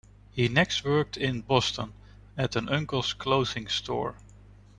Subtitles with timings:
[0.31, 1.93] He next worked in Boston
[2.35, 4.15] at an uncle's clothing store.